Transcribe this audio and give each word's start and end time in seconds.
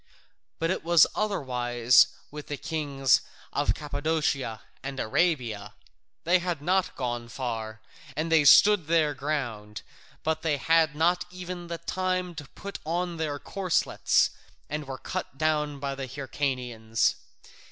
But 0.57 0.71
it 0.71 0.83
was 0.83 1.05
otherwise 1.13 2.07
with 2.31 2.47
the 2.47 2.57
kings 2.57 3.21
of 3.53 3.75
Cappadocia 3.75 4.61
and 4.81 4.99
Arabia; 4.99 5.75
they 6.23 6.39
had 6.39 6.59
not 6.59 6.95
gone 6.95 7.29
far, 7.29 7.81
and 8.17 8.31
they 8.31 8.43
stood 8.43 8.87
their 8.87 9.13
ground, 9.13 9.83
but 10.23 10.41
they 10.41 10.57
had 10.57 10.95
not 10.95 11.25
even 11.29 11.67
time 11.85 12.33
to 12.33 12.45
put 12.55 12.79
on 12.83 13.17
their 13.17 13.37
corslets, 13.37 14.31
and 14.71 14.87
were 14.87 14.97
cut 14.97 15.37
down 15.37 15.79
by 15.79 15.93
the 15.93 16.07
Hyrcanians. 16.07 17.13